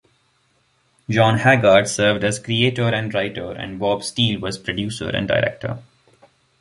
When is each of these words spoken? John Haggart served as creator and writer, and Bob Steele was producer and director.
John 1.11 1.37
Haggart 1.37 1.87
served 1.87 2.23
as 2.23 2.39
creator 2.39 2.85
and 2.87 3.13
writer, 3.13 3.51
and 3.51 3.77
Bob 3.77 4.01
Steele 4.03 4.39
was 4.39 4.57
producer 4.57 5.07
and 5.09 5.27
director. 5.27 5.83